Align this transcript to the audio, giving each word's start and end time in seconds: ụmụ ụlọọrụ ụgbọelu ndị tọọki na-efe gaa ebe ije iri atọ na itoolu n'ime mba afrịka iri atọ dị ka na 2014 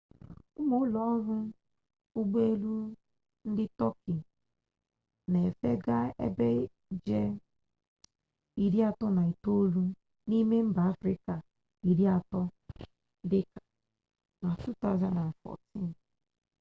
ụmụ 0.59 0.75
ụlọọrụ 0.83 1.35
ụgbọelu 2.19 2.73
ndị 3.49 3.65
tọọki 3.77 4.15
na-efe 5.31 5.69
gaa 5.85 6.05
ebe 6.25 6.47
ije 6.95 7.19
iri 8.63 8.79
atọ 8.89 9.05
na 9.15 9.21
itoolu 9.31 9.83
n'ime 10.27 10.57
mba 10.69 10.81
afrịka 10.91 11.35
iri 11.89 12.05
atọ 12.17 12.39
dị 13.29 13.39
ka 13.51 13.59
na 14.41 14.51
2014 15.41 15.89